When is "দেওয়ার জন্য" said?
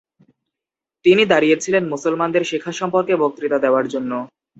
3.59-4.11